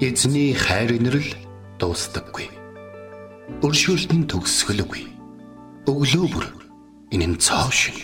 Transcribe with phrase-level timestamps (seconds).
[0.00, 1.26] Эзний хайр инрэл
[1.82, 2.46] дуустдаггүй.
[3.66, 5.02] Өршөөлт нь төгсгөлгүй.
[5.90, 6.46] Өглөө бүр
[7.10, 7.98] энэ нь цоо шин.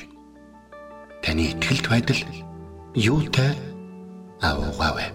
[1.22, 2.18] Таны ихтгэлт байдал
[2.98, 3.54] юутай
[4.42, 5.06] аавгаавэ.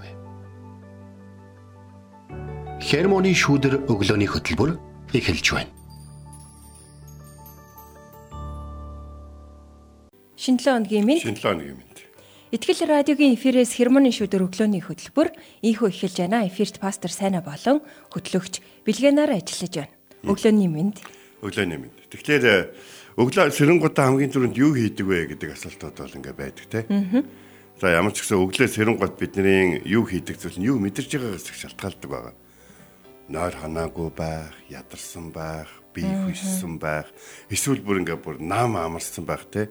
[2.80, 4.80] Хермоны шүүдэр өглөөний хөтөлбөр
[5.12, 5.72] эхэлж байна.
[10.40, 11.89] Шинэ 7 өдрийн минь Шинэ 7 өдрийн мэнд.
[12.50, 16.50] Итгэл радиогийн эфирээс хермоны шүдэр өглөөний хөтөлбөр ийхүү эхэлж байна.
[16.50, 19.94] Эфирт пастор Сайна болон хөтлөгч Билгэнаар ажиллаж байна.
[20.26, 20.98] Өглөөний минь
[21.46, 22.10] Өглөөний мэнд.
[22.10, 22.58] Тэгэхээр э,
[23.22, 26.80] өглөө сэрэнгуудаа хамгийн түрүүнд юу хийдэг вэ гэдэг асуултууд бол ингээ байдаг те.
[27.78, 31.58] За ямар ч гэсэн өглөө сэрэнгууд бидний юу хийдэг зүйл нь юу мэдэрч байгаагаас их
[31.64, 32.36] шалтгаалдаг байгаа.
[33.30, 37.08] Нойр ханаагүй байх, ядарсан байх, бие хүссэн байх,
[37.48, 39.70] эсвэл бүр ингээ бүр нам амарсан байх те.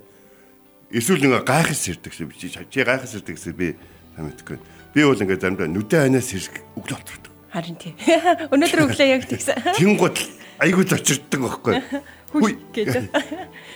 [0.89, 2.33] Эсвэл ингээ гайхас ирдэг шүү.
[2.33, 3.77] Чи чи гайхас ирдэг гэсэн би
[4.17, 4.57] сайн мэдгүй.
[4.97, 7.33] Би бол ингээ заримдаа нүдэн ханаас хэрэг өглөө болчихдог.
[7.53, 7.95] харин тийм.
[8.53, 9.57] Өнөөдөр өглөө яг тэгсэн.
[9.77, 10.17] Тэнгууд
[10.65, 11.75] айгүй зочирддаг байхгүй.
[12.33, 13.09] Хүй гэж.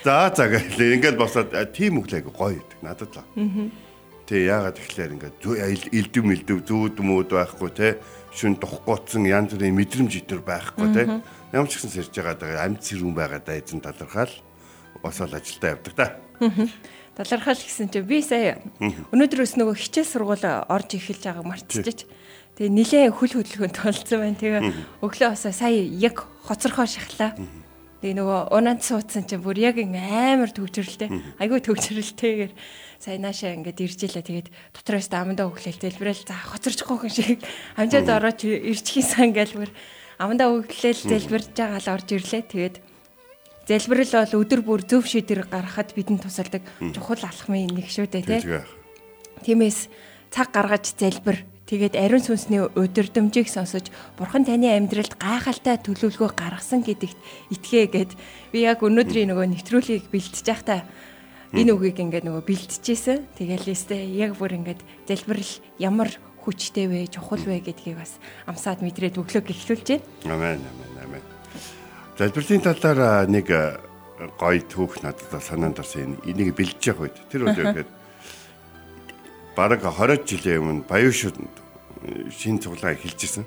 [0.05, 3.25] За за гэлээ ингээд босоод тийм өглөө айгүй гоё гэдэг надад л.
[4.25, 5.53] Тэ яагаад тэгэхээр ингээд зүү
[5.93, 7.87] элдэв мэлдэв зүүд мүүд байхгүй те
[8.33, 11.03] шүн духгүй янз бүрийн мэдрэмж итэр байхгүй те
[11.51, 14.31] ямар ч гэсэн сэрж байгаа амьд сэрүүн байгаа да эзэн талархаал
[15.03, 16.07] босоод ажилдаа явдаг та.
[17.13, 18.57] Талархал гэсэн чинь би сая
[19.13, 22.09] өнөөдрөөс нөгөө хичээл сургууль орж эхэлж байгааг мартчихэж.
[22.57, 24.41] Тэгээ нилээ хөл хөдөлгөөнт толцсон байна.
[24.41, 24.61] Тэгээ
[25.01, 27.37] өглөө осоо сая яг хоцорхоо шахлаа.
[28.01, 31.37] Тэгээ нөгөө унаад суудсан чинь бүр яг амар төвчрэлтэй.
[31.37, 32.53] Айгүй төвчрэлтэйгээр
[32.97, 34.25] сая наашаа ингээд ирж илаа.
[34.25, 37.39] Тэгээд дотроос амандаа өглөөл дэлбэрэл за хоцорчихгүй хүн шиг
[37.79, 39.71] амжаад орооч ирчихсэн сан гээл бүр
[40.17, 42.43] амандаа өглөөл дэлбэрж байгаа л орж ирлээ.
[42.49, 42.75] Тэгээд
[43.63, 48.59] Залбирал бол өдөр бүр зөв шийдвэр гаргахад бидэнд тусалдаг чухал алхмын нэг шүү дээ тий.
[49.47, 49.87] Тиймээс
[50.35, 53.87] цаг гаргаж залбир тэгээд ариун сүнсний өдөрдөмжийг сонсож
[54.19, 57.17] бурхан таны амьдралд гайхалтай төлөвлөгөө гаргасан гэдэгт
[57.55, 58.11] итгээ гэд
[58.51, 60.83] би яг өнөөдрийн нөгөө нэвтрүүлгийг бэлтэж байхдаа
[61.55, 63.31] энэ үгийг ингээд нөгөө бэлтжижсэн.
[63.39, 66.11] Тэгэл өстэй яг бүр ингээд залбирал ямар
[66.43, 70.03] хүчтэй вэ, чухал вэ гэдгийг бас амсаад мэдрээд өглөөг эхлүүлж байна.
[70.27, 70.92] Амен амен.
[72.13, 73.81] Залбирлын талаар нэг а,
[74.37, 76.21] гоё түүх надад санаанд орсон.
[76.29, 77.89] Энийг бэлдэж явах үед тэр үедээ ихэд
[79.57, 81.41] бараг 20 жилийн өмнө Баяушууд
[82.29, 83.45] шинэ цуглаан эхэлжсэн.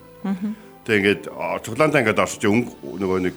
[0.82, 3.34] Тэгээ ингээд а, цуглаантаа ингээд өнгө нөгөө нэг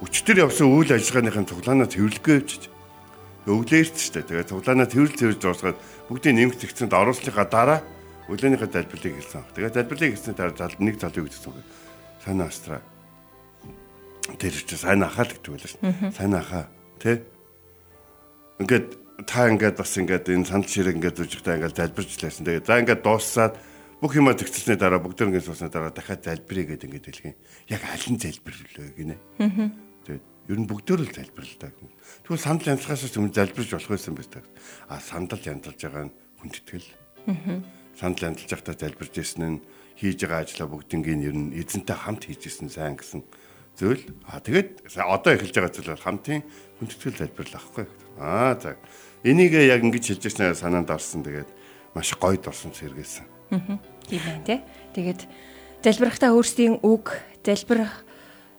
[0.00, 2.72] өчтөр явсан үйл ажиллагааныхын цуглаанаа тэрвэрлэхгүй явчих.
[3.44, 4.24] Өглөөрч штэ.
[4.24, 7.80] Тэгээ цуглаанаа тэрвэрлж тэрвэрлж дуусгаад бүгдийн нэмэгт зэгцэнд оруулсныхаа дараа
[8.32, 9.44] өглөөнийхөө залбирлыг хэлсэн.
[9.52, 11.60] Тэгээ залбирлыг хэлсний дараа нэг залуу гэсэн үг.
[12.24, 12.80] Санаа астраа.
[14.24, 16.12] Тэр чи сайн ахаа л гэдэг байлаа шин.
[16.16, 16.64] Сайн ахаа.
[16.96, 17.20] Тэ?
[18.56, 18.88] Ингээд
[19.28, 22.48] та ингээд бас ингээд энэ сандал ширэг ингээд зүжигтэй ингээд залбирч лээсэн.
[22.48, 23.54] Тэгээ за ингээд дууссаад
[24.00, 27.36] бүх юмаа зэгцэлсний дараа бүгд ингээд суусны дараа дахиад залбирая гэдэг ингээд хэлгэн.
[27.68, 29.16] Яг аль нь залбирлээ гинэ.
[30.08, 31.72] Тэгээд ер нь бүгдөө л залбирлаа.
[32.24, 34.48] Тэгвэл сандал янзлахаас өмнө залбирч болох байсан байх.
[34.88, 36.88] А сандал янзлж байгаа нь хүндэтгэл.
[37.92, 39.62] Сандал янзлж байхдаа залбирч ирсэн нь
[40.00, 43.22] хийж байгаа ажлаа бүгднийг ер нь эзэнтэй хамт хийж ирсэн сайн гэсэн
[43.74, 44.02] зүйл.
[44.26, 46.40] А тэгээд одоо эхэлж байгаа зүйл бол хамтын
[46.78, 47.84] хүндэтгэл залбирал ахгүй.
[48.18, 48.78] Аа за.
[49.26, 51.26] Энийг яг ингэж хэлж ирсэн санаанд орсон.
[51.26, 51.50] Тэгээд
[51.94, 53.26] маш гоё дорсон сэргээсэн.
[54.06, 54.60] Тийм байна тий.
[54.94, 55.20] Тэгээд
[55.82, 58.04] залбирахтаа өөрсдийн үг залбирах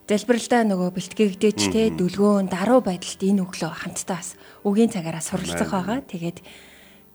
[0.05, 6.05] залбиралдаа нөгөө бэлтгэгдэж те дүлгөөн даруй байдалд энэ өглөө хамтдаа бас үгийн цагаараа суралцах байгаа.
[6.05, 6.45] Тэгээд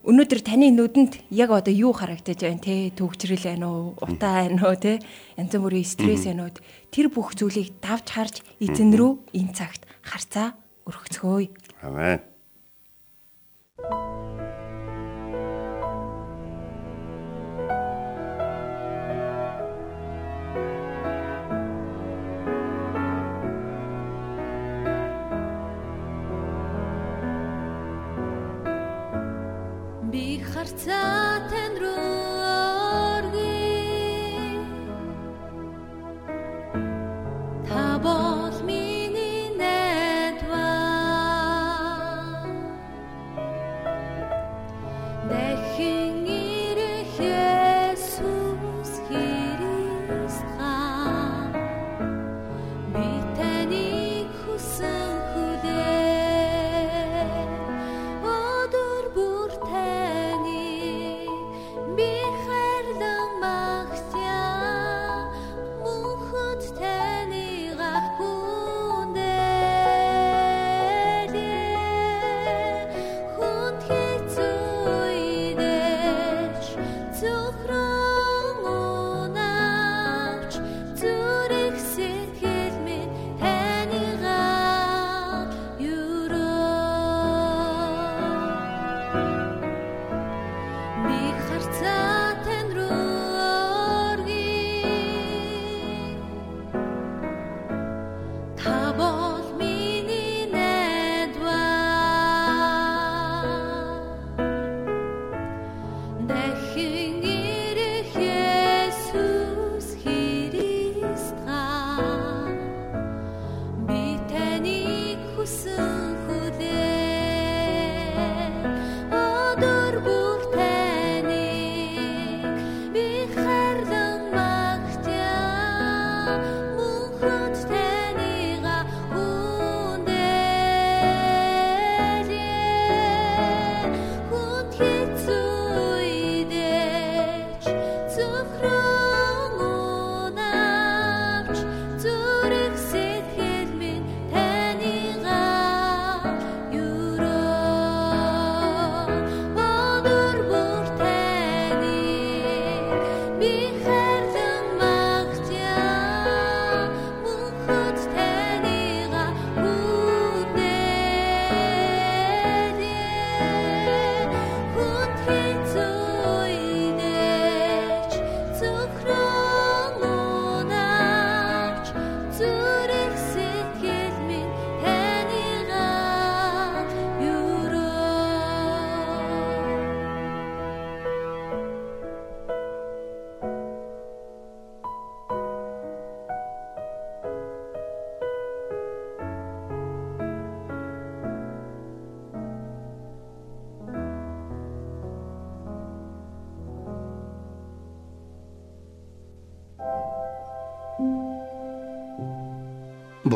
[0.00, 2.88] өнөөдөр таны нүдэнд яг одоо юу харагдаж байна те?
[2.96, 3.92] Төгжрөл байна уу?
[4.00, 4.96] Утаа байна уу те?
[5.36, 6.56] Янз бүрийн стресс байна уу?
[6.88, 10.56] Тэр бүх зүйлийг давж харж эзэн рүү энэ цагт харцаа
[10.88, 11.52] өргөцгөөе.
[11.84, 12.24] Амен.
[30.60, 31.59] Би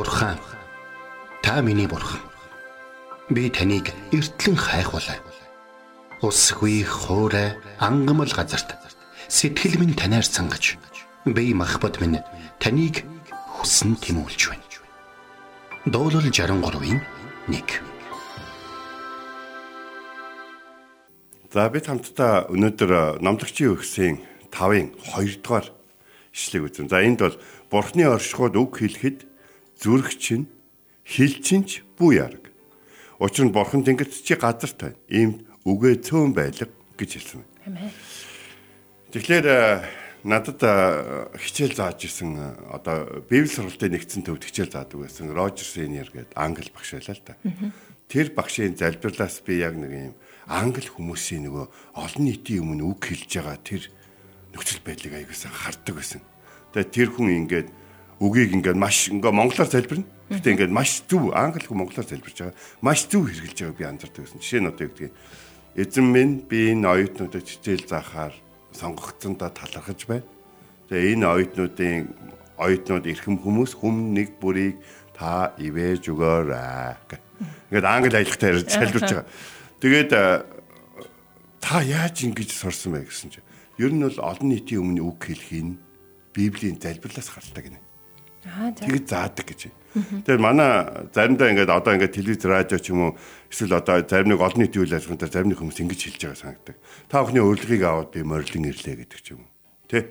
[0.04, 0.38] Бурхан
[1.42, 2.20] та миний бурхан.
[3.30, 5.16] Би таныг эртлэн хайхвалаа.
[6.20, 8.76] Усгүй хоорой ангамл газарт
[9.28, 10.76] сэтгэл минь танаар сангаж
[11.24, 12.20] би махбат минь
[12.60, 13.00] таныг
[13.56, 14.68] хүсн тимүүлж байна.
[15.88, 17.00] Дуурал 63-ийн
[17.48, 17.64] 1
[21.48, 24.20] За бид хамтдаа өнөөдөр номлогчийн өгсөн
[24.52, 25.72] 5-ын 2 дугаар
[26.36, 26.92] ишлэгийг үзэн.
[26.92, 27.40] За энд бол
[27.72, 29.33] Бурхны оршихуйд үг хэлэхэд
[29.84, 30.48] зүрх чинь
[31.04, 32.48] хил чинч бүү яраг.
[33.20, 34.96] Учир нь Бурхан тэнгэрт чи газарт байна.
[35.12, 37.44] Иймд үгээ цөөн байлга гэж хэлсэн.
[37.68, 37.92] Амен.
[39.12, 39.84] Тэгэхээр э,
[40.24, 45.68] надад э, хичээл зааж исэн э, одоо Библи сургалтын нэгдсэн төвд хичээл заадаг байсан Рожер
[45.68, 47.36] Сеньер гэдэг англи багш байлаа л да.
[48.08, 50.16] Тэр багшийн залбирлаас би яг нэг юм
[50.48, 51.66] англи хүмүүсийн нөгөө
[52.00, 53.82] олон нийтийн өмнө үг хэлж байгаа тэр
[54.56, 56.20] нөхцөл байдлыг аягуулсан хардаг байсан.
[56.72, 57.68] Тэгээ тэр хүн ингээд
[58.20, 60.06] үгийг ингээд маш ингээ монголоор залбирна.
[60.30, 62.56] Гэтэ ингээд маш зөв англи хүн монголоор залбирч байгаа.
[62.80, 64.40] Маш зөв хэрэгжилж байгааг би анзаардаг байсан.
[64.40, 65.12] Жишээ нь одоо юу гэдгийг
[65.74, 68.34] эзэн минь би энэ оюутнуудад хичээл заахаар
[68.72, 70.26] сонгогдсондоо талархаж байна.
[70.88, 71.98] Тэгээ энэ оюутнуудын
[72.58, 74.78] оюутнууд эрхэм хүмүүс хүм нэг бүрийг
[75.14, 76.94] та ивэж өгөөрэй.
[77.70, 79.26] Ингээд англи аялахтай ярьж залбирч байгаа.
[79.82, 80.10] Тэгээд
[81.60, 83.48] та яаж ингэж сурсан бэ гэсэн чинь
[83.82, 85.78] ер нь бол олон нийтийн өмнө үг хэлхийн
[86.34, 87.83] Библийн залбирлаас гардаг гинэ.
[88.44, 89.72] Тэгж заадаг гэж.
[89.94, 90.70] Тэгэхээр манай
[91.14, 94.84] заримдаа ингээд одоо ингээд телевиз радио ч юм уу эсвэл одоо зарим нэг олон нийтийн
[94.84, 96.76] үйл ажиллагаанд зарим нэг хүмүүс ингэж хэлж байгаа санагддаг.
[97.08, 99.50] Та бүхний урилгыг аваад би морилон ирлээ гэдэг ч юм уу.
[99.88, 100.10] Тэ?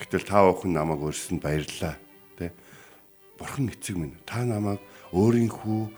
[0.00, 1.98] Тэгтэл та бүхэн намайг өрсөнд баярлаа.
[2.38, 2.54] Тэ?
[3.36, 4.78] Бурхан эцэг минь та намайг
[5.12, 5.90] өөрийн хүү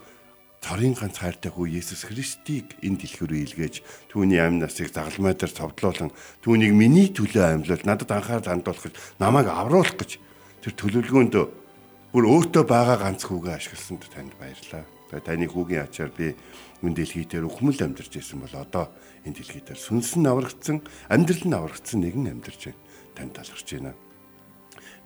[0.61, 3.75] цорын ганц хайртай хүү Есүс Христийг энэ дэлхий рүү илгээж
[4.13, 6.13] түүний амь насыг загалмай дээр цовдлуулан
[6.45, 10.21] түүнийг миний төлөө амьлуул надад анхаарал хандуулах гэж намайг авруулах гэж
[10.61, 11.33] тэр төлөвлөгөөнд
[12.11, 14.83] бүр өөртөө байгаа ганц хүүгээ ашигласанд танд баярлалаа.
[15.15, 16.35] Тэгээ таны хүүгийн ачаар би
[16.83, 18.91] энэ дэлхий дээр ухмал амьдарч ирсэн бол одоо
[19.23, 22.83] энэ дэлхий дээр сүнс нь аврагдсан, амьдрал нь аврагдсан нэгэн амьдарч байна.
[23.15, 23.95] Танд талархж байна.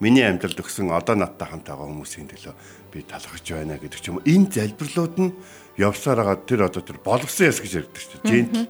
[0.01, 2.53] Миний амьдралд өгсөн одоо надтай хамт байгаа хүмүүсийн төлөө
[2.89, 4.25] би талархж байна гэдэг ч юм уу.
[4.25, 5.31] Энэ залбирлууд нь
[5.77, 8.25] явсаар байгаа тэр одоо тэр болгосон яс гэж ярьдаг дээ.
[8.25, 8.65] Жинтл.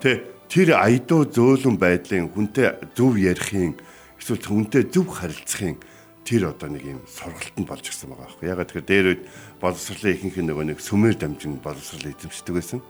[0.00, 0.12] Тэ
[0.48, 3.76] тэр аядуу зөөлөн байдлын хүнтэй зөв ярихын
[4.16, 5.76] эсвэл хүнтэй зөв харилцахын
[6.24, 8.46] тэр одоо нэг юм сургалтанд болж ирсэн байгаа байхгүй.
[8.48, 9.22] Ягаад тэгэхээр дээр үед
[9.58, 12.80] боловсролын ихэнх нь нөгөө нэг сүмээр дамжин боловсрол эзэмшдэг байсан.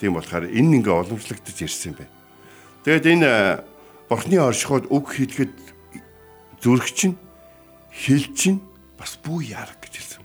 [0.00, 2.14] Тийм болохоор энэ ингээ уламжлагдаж ирсэн юм байна.
[2.88, 3.30] Тэгээд энэ
[4.08, 5.52] бурхны оршихуйд үг хэлэхэд
[6.64, 7.16] зүрх чинь
[7.92, 8.60] хэл чинь
[8.96, 10.22] бас бүү яарах гэж хэлсэн.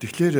[0.00, 0.36] Тэгэхээр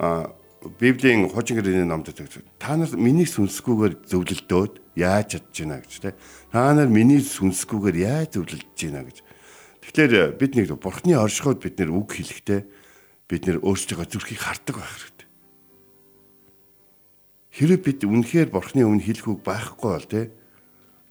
[0.00, 0.32] а
[0.80, 2.10] Библийн хуучин гэрээний номд
[2.58, 6.10] та нар миний сүнсгүүгээр зөвлөлдөөд яаж чадж байна гэж те.
[6.50, 9.25] Та нар миний сүнсгүүгээр яаж зөвлөлдөж байна гэж.
[9.86, 12.60] Тэгэхээр бид нэг бурхны оршихуйд бид нэр үг хэлэхдээ
[13.30, 15.28] бид нэр өөрсдөө зүрхийг хардаг байх хэрэгтэй.
[17.54, 20.34] Хэрэв бид үнэхээр бурхны өмнө хэлэх үг байхгүй бол те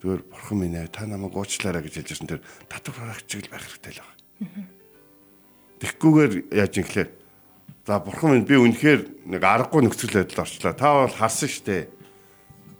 [0.03, 3.93] зүгээр бурхан минь ээ та намайг уучлаарай гэж хэлжсэн тэр татвар харагч л байх хэрэгтэй
[3.95, 4.69] л байна.
[5.81, 7.09] Тэгхгүйгээр яаж юм гэхлээр
[7.87, 9.01] за бурхан минь би үнэхээр
[9.33, 10.73] нэг аргагүй нөхцөл байдалд орчлоо.
[10.77, 11.89] Та бол харсан штэ.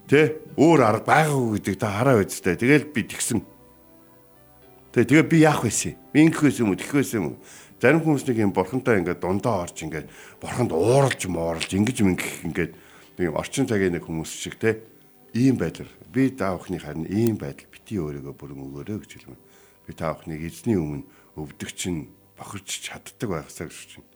[0.06, 2.56] Тэ өөр арга байгаагүй гэдэг та хараа үсттэй.
[2.62, 3.42] Тэгэл би тэгсэн.
[4.96, 6.00] Тэгээ тэгээ би яах юм?
[6.16, 6.80] Би ингэх байсан юм уу?
[6.80, 7.38] Тэгэх байсан юм уу?
[7.84, 10.08] Зарим хүмүүс нэг юм бурхантай ингээд дундаа орж ингээд
[10.40, 12.72] бурханд ууралж мооролж ингэж мингэх ингээд
[13.20, 14.80] нэг орчин цагийн нэг хүмүүс шиг те
[15.36, 19.40] ийм байдал би та бүхний харин ийм байдал бити өөрийгөө бүрэн өгөөрэй гэж хэлмэ.
[19.84, 21.04] Би та бүхнийг эзний өмнө
[21.36, 22.08] өвдөг чинь
[22.40, 24.08] бохирч чаддаг байхсаа гэж чинь.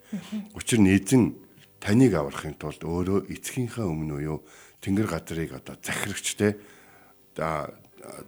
[0.55, 1.35] Учир нь эзэн
[1.83, 4.47] таныг аврахын тулд өөрөө эцгийнхээ өмнө уу
[4.79, 6.55] тэнгэр газрыг одоо захирагчтэй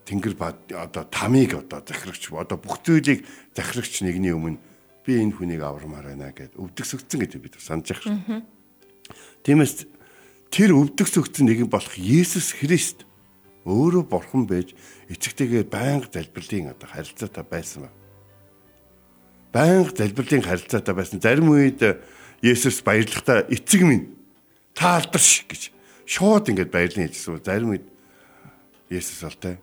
[0.05, 0.35] тэнгэр
[0.75, 4.59] одоо тамиг одоо захирагч одоо бүх зүйлийг захирагч нэгний өмнө
[5.05, 8.45] би энэ хүнийг аврамаар байна гэд өвдөгсөгцөн гэж бид санаж байгаа.
[9.41, 9.89] Тиймээс
[10.53, 13.09] тэр өвдөгсөгцөн нэгэн болох Есүс Христ
[13.65, 14.77] өөрөө бурхан байж
[15.09, 17.91] эцэгтэйгээ байнга залбирлын одоо харилцаатай байсан ба.
[19.53, 21.21] Байнга залбирлын харилцаатай байсан.
[21.21, 21.81] Зарим үед
[22.41, 24.13] Есүс баярлахтаа эцэг минь
[24.77, 25.73] та алдарш гэж
[26.05, 27.41] шууд ингэж баярлан хэлсэн.
[27.41, 27.85] Зарим үед
[28.89, 29.57] Есүс болтой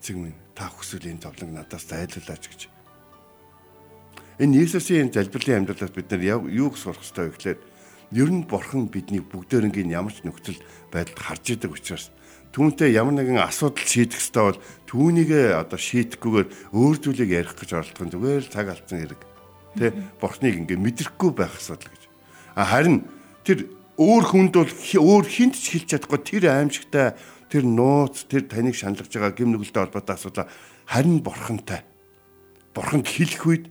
[0.00, 2.60] эцэг минь та хүсвэл энэ зовлон надаас зайлуулаач гэж.
[4.40, 7.60] Энэ Есүсийн залбирлын амьдралаас бид нар юуг сурах ёстой вэ гэхээр
[8.16, 10.56] ер нь бурхан бидний бүгдээрнгийн ямар ч нөхцөл
[10.88, 12.08] байдалд харж идэг учраас
[12.56, 18.02] түүнтэй ямар нэгэн асуудал шийдэх хэрэгтэй бол түүнийгээ одоо шийдэхгүйгээр өөр зүйлийг ярих гэж оролдох
[18.02, 19.22] нь зүгээр л цаг алдсан хэрэг.
[19.78, 22.02] Тэ бурхныг ингээ мэдрэхгүй байх асуудал гэж.
[22.58, 23.06] А харин
[23.46, 27.14] тэр өөр хүнд бол өөр хинт ч хэлж чадахгүй тэр аимшигтай
[27.50, 30.48] тэр нууц тэр таныг шаналгаж байгаа гим нүгэлтэй холбоотой асуудал
[30.86, 31.82] харин бурхантай.
[32.70, 33.64] Бурханд хэлэх үед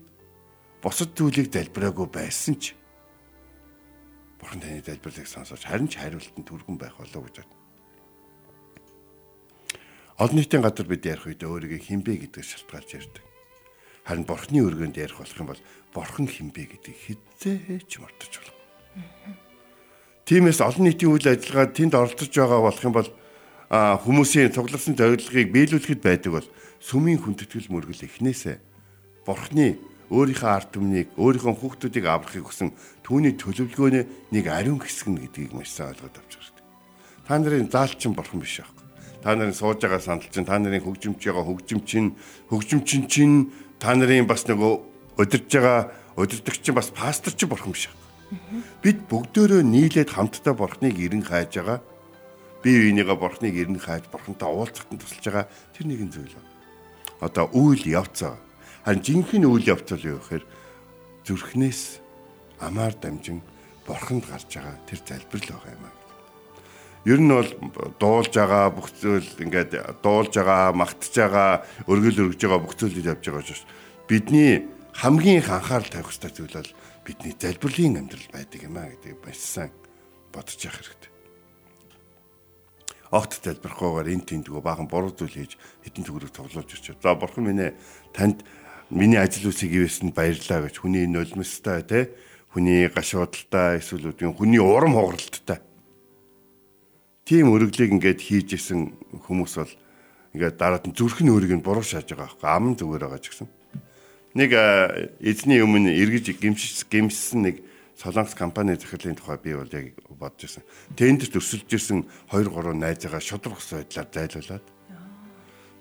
[0.83, 2.75] бусад зүйлийг залбираагүй байсан ч
[4.39, 7.55] Бурхан таны залбирлыг сонсож харин ч хариултанд түргэн байх болов гэж байна.
[10.15, 13.23] Олон нийтийн газар бид ярих үед өөрийгөө хинбэ гэдгээр шалтгаалж ярьдаг.
[14.07, 18.55] Харин Бурханы өргөнд ярих болох юм бол Бурхан хинбэ гэдгийг хизээч мартаж болохгүй.
[20.23, 23.09] Тиймээс олон нийтийн үйл ажиллагаа тэнд оролцож байгаа болох юм бол
[23.69, 26.47] хүмүүсийн цугларсан зорилгыг биелүүлэхэд байдаг бол
[26.81, 28.57] сүмийн хүндэтгэл мөргөл эхнээсээ
[29.29, 29.77] Бурханы
[30.09, 32.73] өөрийнхөө ард түмнийг өөрийнхөө хүүхдүүдийг аврахыг хүсэн
[33.05, 36.65] түүний төлөвлөгөөний нэг ариун хэсэг нь гэдгийг маш сайн ойлгоод авч хэрэгтэй.
[37.29, 38.85] Та нарын заалчин бурхан биш аахгүй.
[39.21, 42.17] Та нарын сууж байгаа сандал чинь та нарын хөгжимч байгаа хөгжим чинь
[42.49, 44.73] хөгжимчин чинь та нарын бас нөгөө
[45.21, 48.09] удирж байгаа удирдагч чинь бас пастор чинь бурхан биш аахгүй.
[48.81, 51.85] Бид бүгдөө нийлээд хамтдаа бурхныг эрен хайж байгаа.
[52.63, 56.35] Би биенийгээ бурхныг эрен хайж бурхантай уулзахад тусалж байгаа тэр нэгэн зүйл.
[57.23, 58.35] Одоо үйл явцаа
[58.89, 60.45] Харин жинхэнэ үйл явц нь юу гэхээр
[61.21, 62.01] зүрхнээс
[62.57, 63.43] амаар дамжин
[63.85, 65.95] бурханд гарч байгаа тэр залбирал байгаа юм аа.
[67.05, 67.51] Ер нь бол
[68.01, 73.23] дуулж байгаа бүх зүйл ингээд дуулж байгаа, магтж байгаа, өргөл өргөж байгаа бүх зүйлүүд явж
[73.29, 73.69] байгаа шүү.
[74.09, 74.65] Бидний
[74.97, 76.71] хамгийн их анхаарал тавих хэрэгтэй зүйл бол
[77.05, 79.69] бидний залбирлын амьдрал байдаг юм аа гэдэг сайн
[80.33, 81.08] бодож явах хэрэгтэй.
[83.09, 87.01] Огт залбирахгүйгээр эн тэндгөө баахан буруу зүйл хийж хэдэн төгрөг тоглуулж ирчих.
[87.01, 87.73] За бурхан минь
[88.13, 88.45] танд
[88.89, 92.13] миний ажил үсийг ивэсэнд баярлаа гэж хүний нулимстай те
[92.53, 95.61] хүний гашуудалтай эсвэл үгийн хүний урам хугаралттай
[97.29, 98.97] тийм өргөлийг ингээд хийж исэн
[99.29, 99.73] хүмүүс бол
[100.33, 103.49] ингээд дараад нь зүрхэн өөрийг нь буруу шааж байгаа байхгүй ам зүгээр байгаа ч гэсэн
[104.33, 104.51] нэг
[105.21, 107.61] эзний өмнө эргэж гимшиж гимссэн нэг
[107.99, 110.63] солонгос компани захирлын тухай би бол яг бодож ирсэн.
[110.95, 114.65] Тэнд төрсөлж ирсэн 2 3 найзаагаа шудрах байдлаар зайлуулад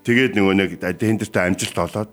[0.03, 2.11] тэгээд нөгөө нэг тэндэртээ амжилт олоод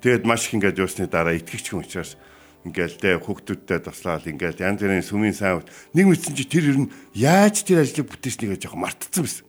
[0.00, 2.14] Тэгээд маш их ингээд юусны дараа итгэгч хүн учраас
[2.62, 6.92] ингээл тэ хүүхдүүдтэй туслаад ингээл янз бүрийн сүмийн сайн нэг мэдсэн чи тэр ер нь
[7.18, 9.44] яаж тэр ажлыг бүтээснийг жоох мартцсан байсан.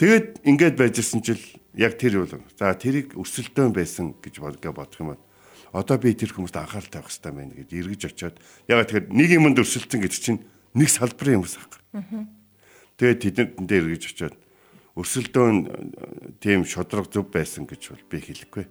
[0.00, 1.42] Тэгээд ингээд байжсэн чил
[1.76, 5.22] яг тэр бол за тэрийг өсөлтөө байсан гэж бодгоо бодох юм бол
[5.72, 8.36] одоо би тэр хүмүүст анхаарал тавих хэрэгтэй байна гэж эргэж очиод
[8.68, 10.40] ягаад тэгэхээр нэг юмд өрсөлдсөн гэдэг чинь
[10.76, 11.80] нэг салбарын хүмүүс аахгүй.
[13.00, 14.36] Тэгээд тэдэнд дээр эргэж очиод
[15.00, 15.56] өрсөлдөөн
[16.44, 18.64] тийм шудраг зөв байсан гэж бол би хэлэхгүй.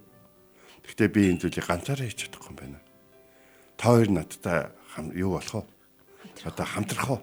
[0.85, 2.79] Гэхдээ би энэ зүйлийг ганцаараа хийж чадахгүй юм байна.
[3.81, 4.69] Та хоёр надтай
[5.17, 6.45] юу болох вэ?
[6.45, 7.21] Одоо хамтрах уу?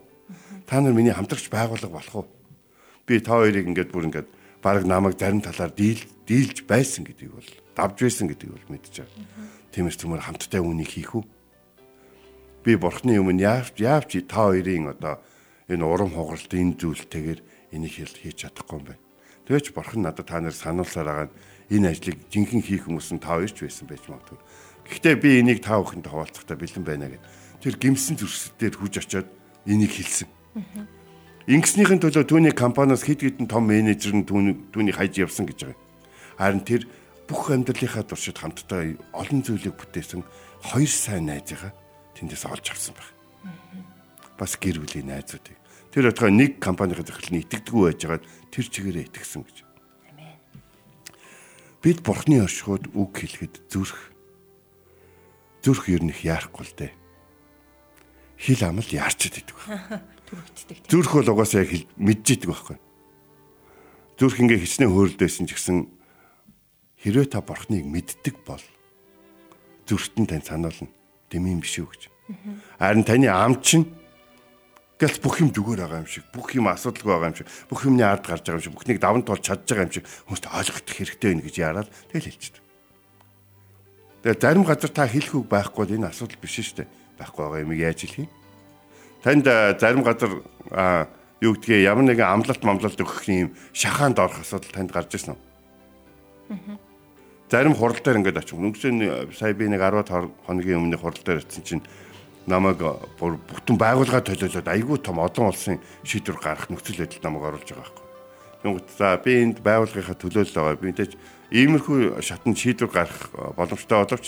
[0.67, 2.27] Та нар миний хамтрагч байгуулга болох уу?
[3.07, 4.29] Би та хоёрыг ингээд бүр ингээд
[4.63, 9.09] баг намайг зарим талаар дийл дийлж байсан гэдгийг бол давж байсан гэдгийг бол мэдчихэв.
[9.73, 11.25] Тиймээс түмэр хамтдаа үнийг хийх үү?
[12.65, 15.21] Би бурхны өмнө яавч яавч та хоёрын одоо
[15.69, 17.41] энэ урам хугаралт энэ зүйлтэйгээр
[17.73, 19.03] энийг хийж чадахгүй юм байна.
[19.49, 21.29] Тэгэж бурхан надад та нар сануулсаар байгаа
[21.73, 24.41] энэ ажлыг жинхэнэ хийх хүмүүс нь та хоёр ч байсан байж магадгүй.
[24.89, 27.25] Гэхдээ би энийг та бүхэнд хаваалцахтаа бэлэн байна гэд.
[27.61, 29.29] Тэр гимсэн зөрсөлтөөр хүж очиод
[29.69, 30.29] энийг хэлсэн.
[31.49, 35.81] Ингэснийхэн төлөө түүний компаниас хэд хэдэн том менежер нь түүний хайж явсан гэж байгаа.
[36.37, 36.85] Харин тэр
[37.29, 40.25] бүх амьдралынхаа туршид хамтдаа олон зүйлийг бүтээсэн
[40.65, 41.77] хоёр сайн найзыгаа
[42.17, 43.15] тэндээс олж авсан байна.
[44.41, 45.59] Бас гэр бүлийн найзуудыг
[45.99, 49.57] Тэр отгоо нэг компанийн захирлын итгэдэггүй байжгаад тэр чигээрээ итгэсэн гэж.
[51.81, 54.13] Бид бурхны оршихуйд үг хэлэхэд зүрх
[55.65, 56.93] зүрх ер нь их яарахгүй л дээ.
[58.37, 60.05] Хил амал яарчд идэг байна.
[60.93, 62.77] Зүрх бол угаасаа яг мэдж идэг байхгүй.
[64.21, 65.89] Зүрх ингээ хичнээн хөөрөлдөөсөн ч гэсэн
[67.03, 68.63] хэрвээ та бурхныг мэддэг бол
[69.87, 70.91] зүрхтэн тань сануулна.
[71.31, 72.03] Дэмийн биш үү гэж.
[72.79, 73.87] Харин таны ам чинь
[74.99, 78.03] Гэлс бүх юм зүгээр байгаа юм шиг, бүх юм асуудалгүй байгаа юм шиг, бүх юмны
[78.03, 81.31] ард гарч байгаа юм шиг, бүхнийг даван туулж чадж байгаа юм шиг хүмүүст ойлгох хэрэгтэй
[81.31, 82.65] байна гэж яарал тэгэл хэлчихдэг.
[84.27, 86.91] Тэгээ зарим газар та хэлэх үг байхгүй бол энэ асуудал биш шүү дээ.
[87.15, 88.31] Байхгүй байгаа юм яаж хэлэх юм?
[89.23, 89.47] Танд
[89.79, 90.31] зарим газар
[91.47, 96.88] юу гэдгийг ямар нэгэн амлалт мамлалт өгөх юм шахаанд орох асуудал танд гарч ирсэн үү?
[97.49, 98.61] Зарим хурал дээр ингээд очих.
[98.61, 100.05] Өнгөрсөн сая би нэг 10
[100.45, 101.85] хоногийн өмнө хурал дээр очсон чинь
[102.45, 102.85] намайг
[103.17, 107.89] бүр бүтэн байгууллага төлөөлөд айгүй том олон улсын шийдвэр гаргах нөхцөл байдалд намайг оруулж байгаа
[107.89, 108.07] байхгүй.
[108.69, 110.77] Тэнгүүт за би энд байгууллагынхаа төлөөлөл байгаа.
[110.77, 111.13] Би мэдээж
[111.57, 114.27] иймэрхүү шатнд шийдвэр гаргах боломжтой боловч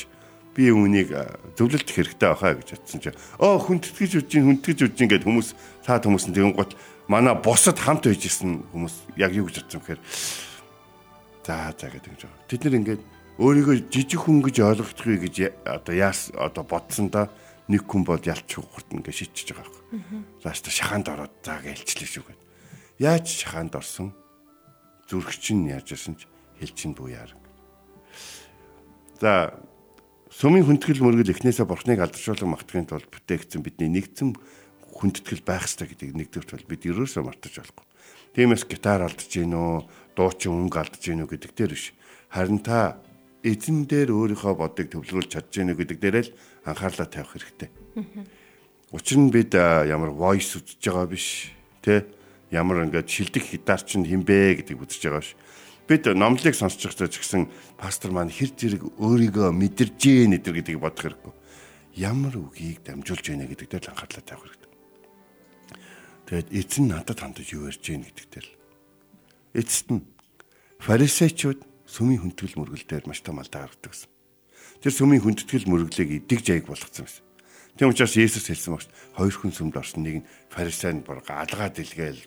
[0.56, 1.12] би үүнийг
[1.60, 5.54] зөвлөлт хэрэгтэй байхаа гэж бодсон чинь оо хүндэтгэж үжин хүндэтгэж үжин гэд хүмүүс
[5.86, 6.74] цаад хүмүүс нь тэгэн гот
[7.06, 10.00] манай босод хамт байж исэн хүмүүс яг юу гэж бодсон гэхээр
[11.46, 12.32] за за гэдэг юм.
[12.48, 13.02] Тэд нэр ингээд
[13.40, 17.32] өөрийгөө жижиг хүн гэж ойлгохдгийг гэж одоо яас одоо бодсон да
[17.70, 20.26] нэг хүн бол ялч хурд ингээ шийдчихэж байгаа юм.
[20.42, 22.40] Зааш та шахаанд ороод заа гэлчлээ шүү гэд.
[23.00, 24.12] Яаж шахаанд орсон?
[25.08, 26.28] Зүрх чинь яаж ирсэн ч
[26.60, 27.32] хэл чинь бүү яар.
[29.20, 29.56] За
[30.30, 34.38] Сүмийн хүндэтгэл мөргөл эхнээсээ бурхныг алдаршуулан магтахын тулд бүтээгдсэн бидний нэгдсэн
[34.94, 37.86] хүндэтгэл байх ёстой гэдгийг нэгдүгürt бол бид ерөөсөө мартаж болохгүй.
[38.38, 41.92] Тиймээс гитар алдаж гин үү, дуучин өнгө алдаж гин үү гэдэг дээр биш.
[42.30, 43.00] Харин та
[43.42, 47.70] эзэн дээр өөрийнхөө бодыг төвлөрүүлж чадж гин үү гэдэг дээр л анхаарлаа тавих хэрэгтэй.
[48.92, 52.04] Учир нь бид ямар voice үзэж байгаа биш, тэ
[52.50, 55.34] ямар ингээд шилдэг гитар чинь хинбэ гэдэг үзэж байгаа биш.
[55.86, 57.46] Бид номлыг сонсч байхдаа ч гэсэн
[57.78, 61.32] пастор маань хэр зэрэг өөрийгөө мэдэрж гин гэдгийг бодох хэрэггүй.
[61.98, 64.70] Ямар үгийг дамжуулж гинэ гэдэг дээр л анхаарлаа тавих хэрэгтэй.
[66.30, 68.59] Тэгээд эзэн надад хандаж юу ярьж гин гэдэгтэй л.
[69.54, 70.06] Эцэст нь
[70.78, 74.10] фарисеучуд сүмийн хүндэтгэл мөргөл дээр маш том алдаа гаргадаг гэсэн.
[74.78, 77.24] Тэр сүмийн хүндэтгэл мөргөлийг идэг жайг болгоцсон байсан.
[77.74, 78.86] Тийм учраас Есүс хэлсэн багш
[79.16, 82.20] хоёр хүн сүмд орсон нэг нь фарисеан бүр алгаад илгээл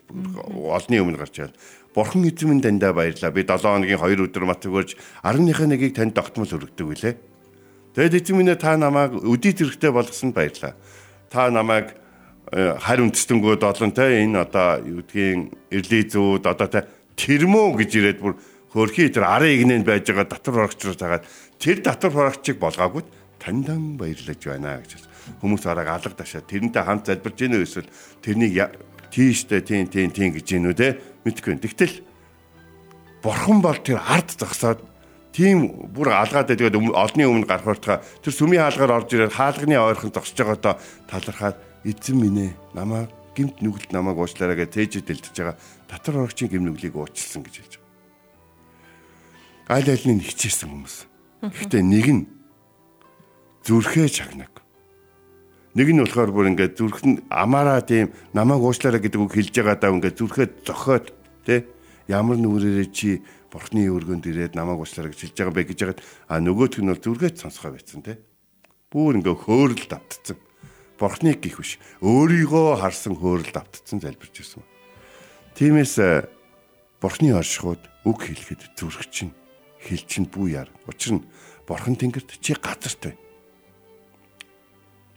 [0.52, 1.56] олны өмнө гарч ирэл
[1.94, 3.30] Бурхан эзэн минь дандаа баярлаа.
[3.30, 7.14] Би 7 хоногийн 2 өдөр мат өгөрж 10-ныхаа нэгийг танд тогтмол өргөдөг үлээ.
[7.94, 10.74] Тэгэд эзэн минь та намайг өдий зэрэгтэй болгосонд баярлаа.
[11.30, 11.94] Та намайг
[12.50, 16.82] харь үндэстэнгүүд олон те энэ одоо юу гэдгийг эрли зүүд одоо те
[17.16, 18.34] тэрмөө гэж ирээд бүр
[18.74, 21.24] хөрхий тэр арын игнэнд байж байгаа татвар хорогчроо тагаад
[21.62, 23.02] тэр татвар хорогчийг болгоогүй
[23.38, 25.04] таньдан баярлаж байна гэж
[25.40, 27.88] хүмүүс араа алга ташаа тэрнтэй хамт залбирж гинэ эсвэл
[28.20, 28.74] тэрнийг
[29.14, 31.62] тийштэй тийм тийм тийм гэж гинэ үү те мэдгүй.
[31.62, 32.02] Тэгтэл
[33.22, 34.82] бурхан бол тэр ард зогсоод
[35.32, 40.12] тийм бүр алгаад тэгээд олны өмнө гарах уртгаа тэр сүмийн хаалгаар орж ирээд хаалганы ойрхон
[40.12, 40.74] зогсож байгаадаа
[41.08, 45.58] талархаад эзэн минь ээ намаа гимт нүгэлт намайг уучлаарай гэж тээжэд дэлдэж байгаа
[45.90, 47.84] татвар орогчийн гим нүглийг уучлсан гэж хэлж байгаа.
[49.74, 50.96] Аль альны хичээсэн хүмүүс.
[51.42, 52.22] Гэхдээ нэг нь
[53.66, 54.62] зүрхээ чагнаг.
[55.74, 59.94] Нэг нь болохоор бүр ингээд зүрхэнд амаараа тийм намайг уучлаарай гэдэг үг хэлж байгаа даа
[59.98, 61.10] ингээд зүрхээ зохиод
[61.42, 61.66] тэ
[62.06, 66.34] ямар нүрээрээ чи бурхны өргөнд ирээд намайг уучлаарай гэж хэлж байгаа бэ гэж яагаад а
[66.38, 68.20] нөгөөх нь бол зүрхээ сонсгоо байсан тэ.
[68.92, 70.38] Бүр ингээд хөөрөл давтцсан
[70.98, 74.62] бурхныг гих биш өөрийгөө харсан хөөрөлд автцсан залбирч ирсэн.
[75.58, 76.28] Тиймээс э,
[77.00, 79.34] бурхны оршихуд үг хэлэхэд зүрх чинь
[79.82, 80.70] хэл чинь бүү яар.
[80.86, 81.26] Учир нь
[81.66, 83.20] бурхан тэнгэрт чи газарт байна.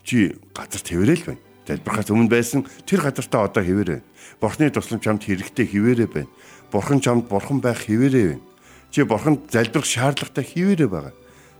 [0.02, 1.42] Чи газар твэрэл байна.
[1.68, 4.00] Залбирхаас өмнө байсан тэр газартаа одоо хэвээрээ.
[4.40, 6.32] Бурхны тусламж чамд хэрэгтэй хэвээрээ байна.
[6.72, 8.44] Бурхан чамд бурхан байх хэвээрээ байна.
[8.90, 11.14] Чи бурханд залбирх шаардлагатай хэвээрээ байгаа.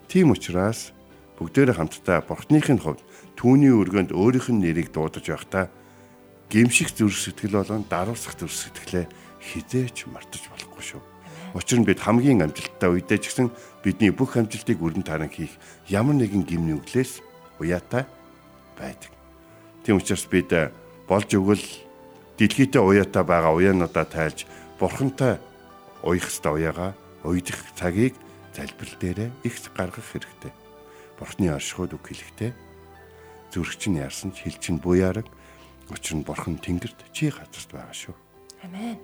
[0.08, 0.96] Тийм учраас
[1.38, 3.00] бүгдээрээ хамтдаа бурхныхын хувьд
[3.38, 5.70] түүний өргөнд өөрийнх нь нэрийг дуудаж байхдаа
[6.50, 9.06] гимших зүрх сэтгэл болон даруусах зүрх сэтгэлээ
[9.38, 11.02] хизээч мартаж болохгүй шүү.
[11.54, 13.48] Учир нь бид хамгийн амжилттай үедээ ч гэсэн
[13.86, 15.54] бидний бүх амжилтыг өрн таран хийх
[15.86, 17.22] ямар нэгэн гим нүглээс
[17.62, 18.04] уяатай
[18.74, 19.14] байдаг.
[19.86, 20.50] Тийм учраас бид
[21.06, 21.62] болж өгвөл
[22.36, 24.44] дэлхийдээ уяатай байгаа уяануудаа тайлж
[24.82, 25.38] бурхантай
[26.02, 28.14] уях ёстой уяага уйдах цагийг
[28.52, 30.52] залбирал дээрээ их гаргах хэрэгтэй.
[31.18, 32.52] Бурхны оршихуйд үг хэлэхдээ
[33.50, 35.26] зүрх чинь яарсан ч хэл чинь буяараг
[35.90, 38.14] учир нь бурхан тэнгэрт чи газарт байгаа шүү.
[38.62, 38.96] Амен.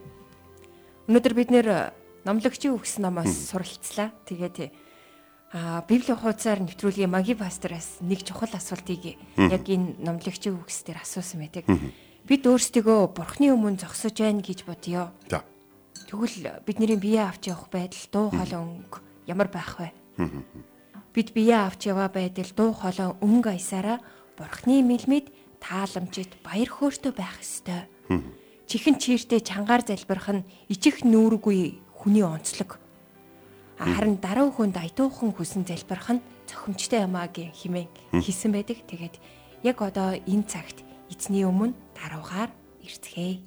[1.10, 1.92] Өнөөдөр бид нэр
[2.24, 4.12] номлогчийн үгс намаас суралцлаа.
[4.24, 4.72] Тэгээд
[5.54, 11.46] а Библийн хуудасаар нэвтрүүлгийн маги пастораас нэг чухал асуултыг яг энэ номлогчийн үгс дээр асуусан
[11.46, 11.64] байдаг.
[12.24, 15.12] Бид өөрсдөө бурхны өмнө зогсож байна гэж бодъё.
[15.30, 15.44] За.
[16.10, 18.98] Тэгвэл бидний бие авч явах байдал дуу хоолой өнгө
[19.28, 19.92] ямар байх вэ?
[21.14, 24.02] Бид бие авч яваа байдал дуу хоолой өнгө аясаараа
[24.34, 25.30] Бурхны мэлмид
[25.62, 27.86] тааламжит баяр хөөртэй байх ёстой.
[28.66, 32.82] Чихэн чиртээ чангаар залбирх нь ичих нүүргүй хүний онцлог.
[33.78, 37.86] Харин дараа хүнд аятуухан хүсэн залбирх нь цохимжтой юм аа гэ химэн
[38.18, 38.82] хийсэн байдаг.
[38.82, 39.14] Тэгээд
[39.62, 40.82] яг одоо энэ цагт
[41.14, 42.50] эзний өмнө даруугаар
[42.82, 43.38] ирцгээе.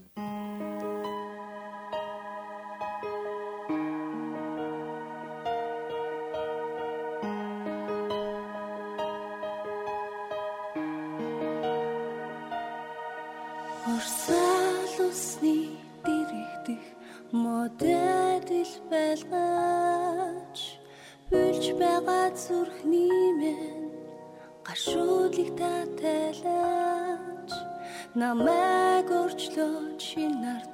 [28.21, 30.66] Намайг өрчлөөч шинэ арт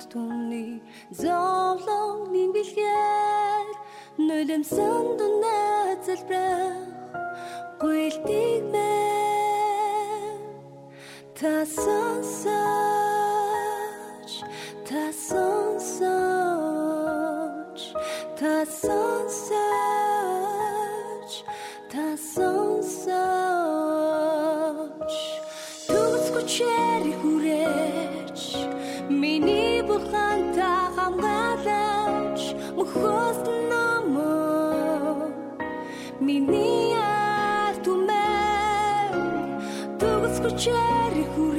[36.24, 39.12] Миний аль түмэн
[40.00, 41.53] Тугс хүчээр хүрэх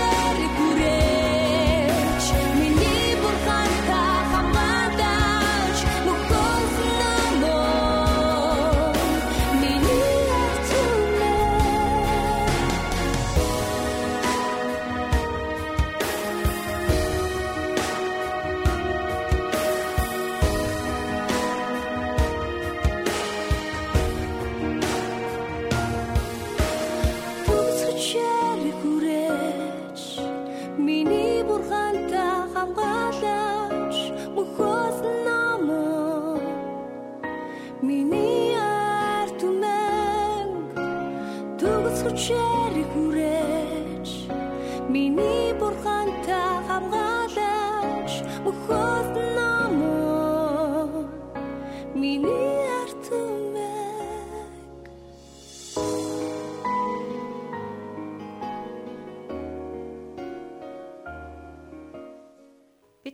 [0.00, 0.69] shouted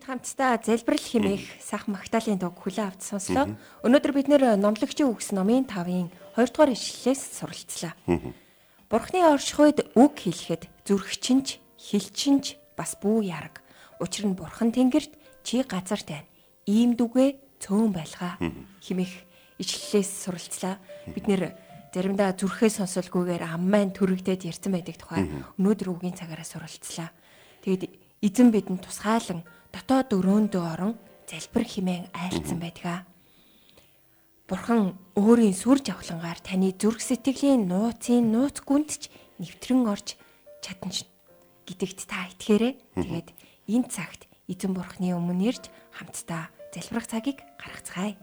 [0.07, 3.59] хамтдаа залбирал хэмээх сах магтаалын дуг хүлээн авч сонслоо.
[3.83, 7.99] Өнөөдөр бид нэр номлогчийн үгс номын 5-ын 2 дугаар ишлэлээс суралцлаа.
[8.87, 13.67] Бурхны оршихуйд үг хэлэхэд зүрхчинч, хилчинч бас бүү яраг.
[13.99, 15.11] Учир нь бурхан тэнгэрт
[15.43, 16.31] чи газар тань.
[16.71, 18.39] Ийм дүгэ цөөн байлгаа
[18.87, 19.15] хэмээх
[19.59, 20.79] ишлэлээс суралцлаа.
[21.11, 21.59] Бид нэр
[21.91, 25.27] заримдаа зүрхээ сонсолгүйгээр аммайн төрөгдөд ярьсан байдаг тухай
[25.59, 27.11] өнөөдөр үгийн цагаараа суралцлаа.
[27.67, 27.91] Тэгэд
[28.23, 29.43] эзэн бидэнд тусгаалan
[29.75, 30.95] дотоод өрөөндөө орон
[31.31, 33.05] залбир химэн айлцсан байдгаа.
[34.47, 39.11] Бурхан өөрийн сүр жавхлангаар таны зүрх сэтгэлийн нууцын нууц гүндч
[39.43, 40.15] нэвтрэн орж
[40.63, 41.11] чадна ш-
[41.67, 42.79] гэдэгт та итгээрэй.
[42.95, 43.29] Тэгээд
[43.67, 45.67] энэ цагт эзэн бурхны өмнө ирж
[45.99, 48.15] хамтдаа залбирах цагийг гаргацгаая.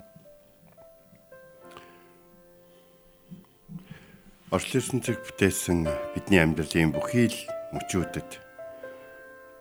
[4.54, 7.38] Орчлон цэг бүтээсэн бидний амьдралын бүхий л
[7.74, 8.30] мөчүүдэд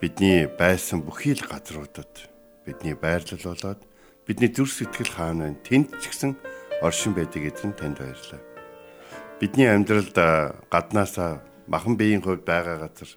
[0.03, 2.27] бидний байсан бүхий л газруудад
[2.67, 3.79] бидний байрлал болоод
[4.27, 5.63] бидний зүрх сэтгэл хаана вэ?
[5.63, 6.35] Тэнд ч гэсэн
[6.83, 8.43] оршин байдаг эзэн танд баярлалаа.
[9.39, 10.11] Бидний амьдралд
[10.67, 11.39] гаднаасаа
[11.71, 13.15] махан биеийн хувьд байгаа газар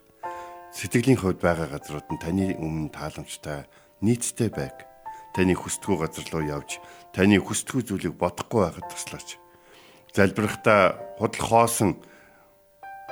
[0.71, 3.67] сэтгэлийн хувьд байгаа газрууд нь таны өмнө тааламжтай
[3.99, 4.87] нийцтэй байг.
[5.35, 6.79] Таны хүсдэггүй газар руу явж
[7.11, 9.43] таны хүсдэггүй зүйлийг бодохгүй байхад туслаач.
[10.15, 11.99] Залбирахдаа худал хоосон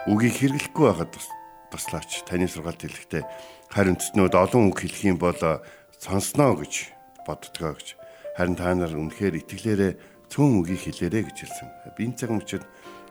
[0.07, 1.35] үгийг хэрэглэхгүй байхад тус-
[1.75, 2.23] туслаач.
[2.23, 3.25] Таны сургаалт хэлэхдээ
[3.75, 5.59] харин цэцнүүд олон үг хэлэх юм бол а,
[5.99, 6.95] сонсноо гэж
[7.27, 7.99] боддгоо гэж.
[8.39, 9.93] Харин та нар үнэхээр итгэлээрээ
[10.31, 11.69] цөөн үгийг хэлээрэ гэж хэлсэн.
[11.99, 12.63] Би энэ цаг мөчид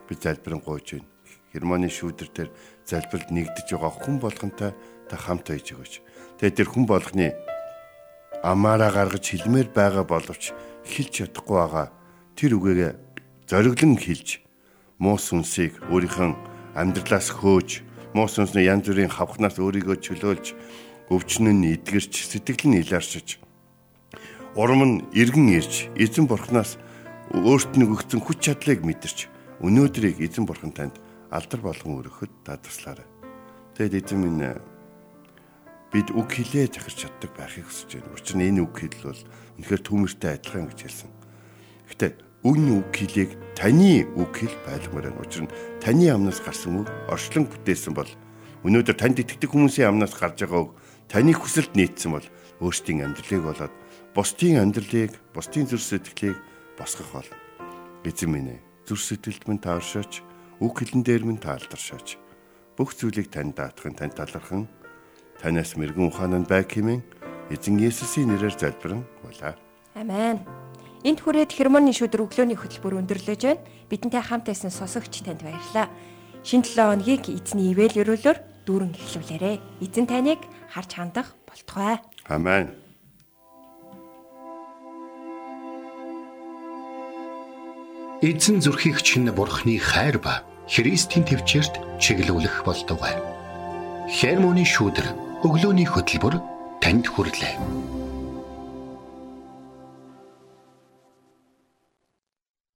[0.08, 1.08] би залбирэн гуйж байна.
[1.52, 2.50] Германы шүүдэр дээр
[2.88, 4.72] залбиралд нэгдэж байгаа хүн болгонтой
[5.04, 5.94] та хамт байж өгөөч.
[6.40, 7.36] Тэгээ тэр хүн болгоны
[8.40, 10.56] амаараа гаргаж хэлмээр байгаа боловч
[10.88, 11.86] хэлж чадахгүй байгаа
[12.40, 12.92] тэр үгээгээ
[13.52, 14.40] зориглон хэлж
[14.96, 16.32] муу сүнсийг өөрийнхөө
[16.72, 20.54] амьдралаас хөөж муу сүнсний янз бүрийн хавхнаас өөрийгөө чөлөөлж
[21.10, 23.42] өвчнөн нь эдгэрч сэтгэл нь илааршиж
[24.54, 26.78] урам нь эргэн ирж эзэн бурхнаас
[27.34, 29.26] өөрт нь өгсөн хүч чадлыг мэдэрч
[29.66, 30.94] өнөөдрийг эзэн бурхан танд
[31.34, 33.06] алдар болгон өргөхөд та туслаарай.
[33.74, 34.62] Тэгэд эзэн минь
[35.90, 38.14] бид үг хэлээ захирч чаддаг байхыг хүсэж байна.
[38.14, 39.22] Учир нь энэ үг хэл бол
[39.58, 41.10] үнэхээр төмөртэй адилхан гэж хэлсэн.
[41.90, 42.06] Гэтэ
[42.44, 45.24] үн үг хэлийг таны үг хэл байлгамаар байна.
[45.24, 48.10] Учир нь таны амнаас гарсан үг орчлон бүтээсэн бол
[48.68, 50.72] өнөөдөр танд итгэдэг хүмүүсийн амнаас гарч байгаа үг
[51.08, 52.26] таны хүсэлд нийцсэн бол
[52.60, 53.74] өөрсдийн амьдралыг болоод
[54.14, 56.38] бусдын амьдралыг, бусдын зүрх сэтгэлийг
[56.78, 57.30] босгох бол
[58.06, 58.60] эзэн минь ээ.
[58.86, 60.22] Зүрх сэтгэлд минь тааршаач,
[60.62, 62.14] үг хэлэн дээр минь таалдаршаач.
[62.78, 64.70] Бүх зүйлийг танд даатахын тань талархан
[65.42, 67.02] танаас мэрэгэн ухаананд байг хэмээн
[67.50, 69.58] эзэн Есүсийн нэрээр залбирэн гуйлаа.
[69.98, 70.63] Амен.
[71.04, 73.60] Энд хүрээд хермоны шүдэр өглөөний хөтөлбөр өндөрлөж байна.
[73.92, 75.92] Бидэнтэй хамт байсан сонсогч танд баярлалаа.
[76.40, 79.84] Шинэ 7 хоногийг эзний ивэл өрөөлөөр дүүрэн эхлүүлээрэ.
[79.84, 80.40] Эзэн таныг
[80.72, 82.00] харж хандах болтугай.
[82.24, 82.72] Амен.
[88.24, 90.40] Эзэн зүрхийг чинь бурхны хайр ба
[90.72, 93.12] Христийн төвчөрт чиглүүлэх болтугай.
[94.08, 95.12] Хермоны шүдэр
[95.44, 96.40] өглөөний хөтөлбөр
[96.80, 97.93] танд хүрэлээ.